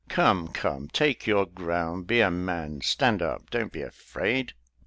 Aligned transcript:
Come, 0.09 0.47
come, 0.47 0.87
take 0.87 1.27
your 1.27 1.45
ground, 1.45 2.07
be 2.07 2.21
a 2.21 2.31
man, 2.31 2.81
stand 2.81 3.21
up, 3.21 3.51
don't 3.51 3.71
be 3.71 3.83
afraid." 3.83 4.53